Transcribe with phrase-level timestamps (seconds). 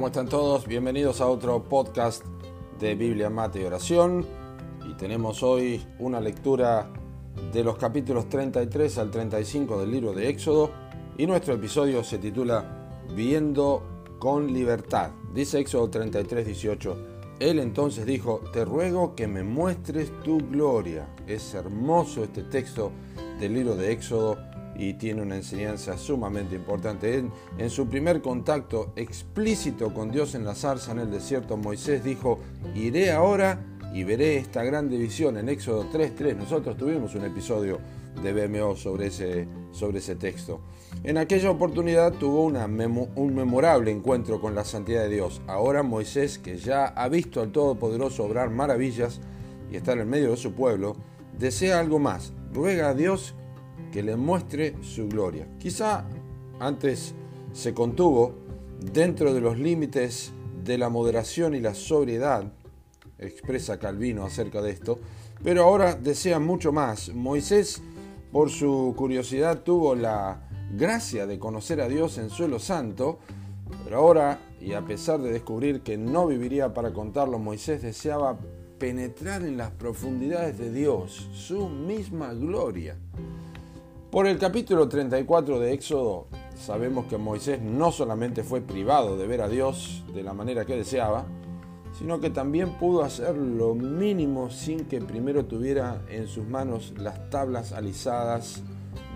[0.00, 0.66] ¿Cómo están todos?
[0.66, 2.24] Bienvenidos a otro podcast
[2.78, 4.24] de Biblia, Mate y Oración.
[4.90, 6.90] Y tenemos hoy una lectura
[7.52, 10.70] de los capítulos 33 al 35 del libro de Éxodo.
[11.18, 15.10] Y nuestro episodio se titula Viendo con libertad.
[15.34, 16.96] Dice Éxodo 33, 18.
[17.38, 21.14] Él entonces dijo, te ruego que me muestres tu gloria.
[21.26, 22.90] Es hermoso este texto
[23.40, 24.38] del libro de Éxodo
[24.76, 27.24] y tiene una enseñanza sumamente importante.
[27.58, 32.38] En, su primer contacto explícito con Dios en la zarza en el desierto, Moisés dijo,
[32.74, 33.60] iré ahora
[33.92, 36.36] y veré esta gran división en Éxodo 3.3.
[36.36, 37.78] Nosotros tuvimos un episodio
[38.22, 40.60] de BMO sobre ese, sobre ese texto.
[41.04, 45.40] En aquella oportunidad tuvo un memorable encuentro con la santidad de Dios.
[45.46, 49.20] Ahora Moisés, que ya ha visto al Todopoderoso obrar maravillas
[49.70, 50.96] y estar en medio de su pueblo,
[51.38, 52.32] desea algo más.
[52.52, 53.34] Ruega a Dios
[53.92, 55.46] que le muestre su gloria.
[55.58, 56.04] Quizá
[56.58, 57.14] antes
[57.52, 58.34] se contuvo
[58.80, 60.32] dentro de los límites
[60.64, 62.52] de la moderación y la sobriedad,
[63.18, 64.98] expresa Calvino acerca de esto,
[65.42, 67.12] pero ahora desea mucho más.
[67.14, 67.82] Moisés,
[68.32, 73.18] por su curiosidad, tuvo la gracia de conocer a Dios en suelo santo,
[73.84, 78.38] pero ahora, y a pesar de descubrir que no viviría para contarlo, Moisés deseaba
[78.80, 82.96] penetrar en las profundidades de Dios, su misma gloria.
[84.10, 89.42] Por el capítulo 34 de Éxodo sabemos que Moisés no solamente fue privado de ver
[89.42, 91.26] a Dios de la manera que deseaba,
[91.98, 97.28] sino que también pudo hacer lo mínimo sin que primero tuviera en sus manos las
[97.28, 98.62] tablas alisadas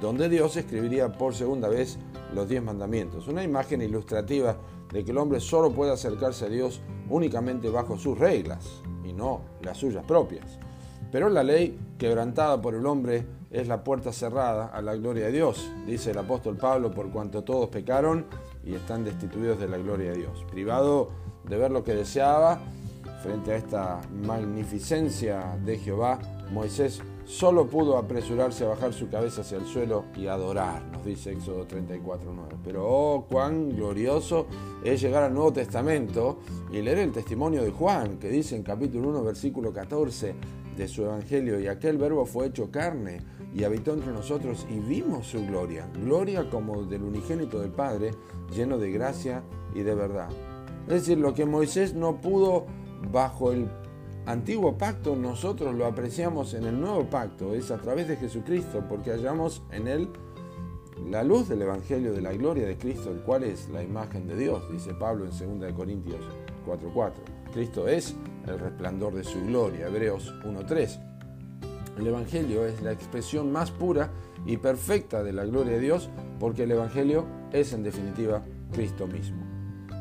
[0.00, 1.98] donde Dios escribiría por segunda vez
[2.34, 3.28] los diez mandamientos.
[3.28, 4.56] Una imagen ilustrativa
[4.92, 8.82] de que el hombre solo puede acercarse a Dios únicamente bajo sus reglas
[9.16, 10.58] no las suyas propias.
[11.10, 15.32] Pero la ley quebrantada por el hombre es la puerta cerrada a la gloria de
[15.32, 18.24] Dios, dice el apóstol Pablo, por cuanto todos pecaron
[18.64, 20.44] y están destituidos de la gloria de Dios.
[20.50, 21.10] Privado
[21.44, 22.60] de ver lo que deseaba,
[23.22, 26.18] frente a esta magnificencia de Jehová,
[26.50, 31.32] Moisés solo pudo apresurarse a bajar su cabeza hacia el suelo y adorar, nos dice
[31.32, 32.58] Éxodo 34.9.
[32.64, 34.46] Pero oh, cuán glorioso
[34.84, 36.40] es llegar al Nuevo Testamento
[36.70, 40.34] y leer el testimonio de Juan, que dice en capítulo 1, versículo 14
[40.76, 43.20] de su Evangelio, y aquel verbo fue hecho carne
[43.54, 48.12] y habitó entre nosotros y vimos su gloria, gloria como del unigénito del Padre,
[48.54, 49.42] lleno de gracia
[49.74, 50.30] y de verdad.
[50.86, 52.66] Es decir, lo que Moisés no pudo
[53.10, 53.68] bajo el
[54.26, 59.10] antiguo pacto, nosotros lo apreciamos en el nuevo pacto, es a través de Jesucristo, porque
[59.10, 60.08] hallamos en él
[61.10, 64.36] la luz del Evangelio de la gloria de Cristo, el cual es la imagen de
[64.36, 66.20] Dios, dice Pablo en 2 Corintios
[66.66, 67.12] 4:4.
[67.52, 68.14] Cristo es
[68.46, 71.00] el resplandor de su gloria, Hebreos 1:3.
[71.98, 74.10] El Evangelio es la expresión más pura
[74.46, 76.08] y perfecta de la gloria de Dios
[76.40, 79.51] porque el Evangelio es en definitiva Cristo mismo.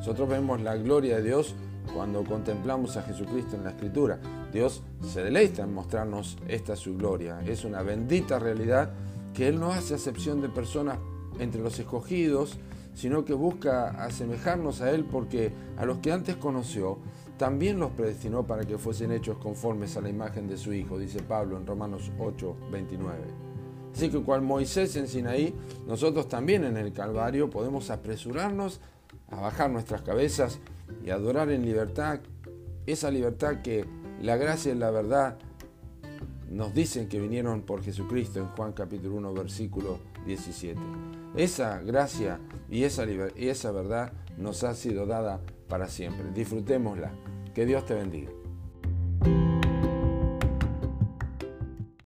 [0.01, 1.53] Nosotros vemos la gloria de Dios
[1.93, 4.19] cuando contemplamos a Jesucristo en la Escritura.
[4.51, 7.39] Dios se deleita en mostrarnos esta su gloria.
[7.45, 8.91] Es una bendita realidad
[9.35, 10.97] que Él no hace acepción de personas
[11.37, 12.57] entre los escogidos,
[12.95, 16.97] sino que busca asemejarnos a Él porque a los que antes conoció,
[17.37, 21.21] también los predestinó para que fuesen hechos conformes a la imagen de su Hijo, dice
[21.21, 23.17] Pablo en Romanos 8, 29.
[23.93, 25.53] Así que cual Moisés en Sinaí,
[25.85, 28.79] nosotros también en el Calvario podemos apresurarnos
[29.31, 30.59] a bajar nuestras cabezas
[31.03, 32.19] y adorar en libertad,
[32.85, 33.85] esa libertad que
[34.21, 35.37] la gracia y la verdad
[36.49, 40.79] nos dicen que vinieron por Jesucristo en Juan capítulo 1 versículo 17.
[41.35, 46.31] Esa gracia y esa, y esa verdad nos ha sido dada para siempre.
[46.33, 47.11] Disfrutémosla.
[47.55, 48.31] Que Dios te bendiga.